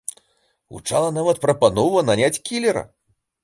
[0.77, 2.87] Гучала нават прапанова наняць кілера.